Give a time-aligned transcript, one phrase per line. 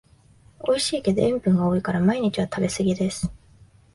[0.61, 3.31] おいしいけど塩分が多いから毎日は食べすぎです